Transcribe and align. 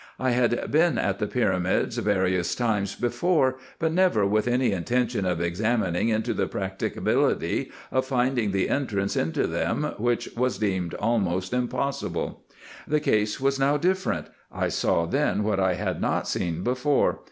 I 0.17 0.31
had 0.31 0.71
been 0.71 0.97
at 0.97 1.19
the 1.19 1.27
pyramids 1.27 1.95
various 1.97 2.55
times 2.55 2.95
before, 2.95 3.59
but 3.77 3.93
never 3.93 4.25
with 4.25 4.47
any 4.47 4.71
intention 4.71 5.27
of 5.27 5.39
examining 5.39 6.09
into 6.09 6.33
the 6.33 6.47
practicability 6.47 7.71
of 7.91 8.07
finding 8.07 8.49
the 8.49 8.67
entrance 8.67 9.15
into 9.15 9.45
them, 9.45 9.93
which 9.99 10.27
was 10.35 10.57
deemed 10.57 10.95
almost 10.95 11.53
impossible. 11.53 12.41
The 12.87 12.99
case 12.99 13.39
was 13.39 13.59
now 13.59 13.77
different,— 13.77 14.29
I 14.51 14.69
saw 14.69 15.05
then 15.05 15.43
what 15.43 15.59
I 15.59 15.75
had 15.75 16.01
not 16.01 16.27
seen 16.27 16.63
before. 16.63 17.19